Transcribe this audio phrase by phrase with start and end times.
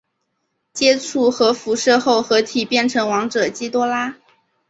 [0.73, 4.17] 接触核辐射后合体变成王者基多拉。